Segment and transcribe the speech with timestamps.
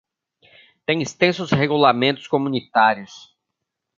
[0.83, 3.37] Tem extensos regulamentos comunitários.